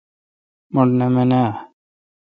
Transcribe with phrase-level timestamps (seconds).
[0.73, 1.41] مٹھ نہ من نا۔